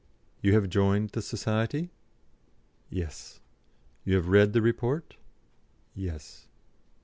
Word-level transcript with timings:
"You 0.41 0.53
have 0.55 0.67
joined 0.67 1.11
the 1.11 1.21
Society?" 1.21 1.91
"Yes." 2.89 3.39
"You 4.03 4.15
have 4.15 4.29
read 4.29 4.53
the 4.53 4.61
report?" 4.63 5.15
"Yes." 5.93 6.47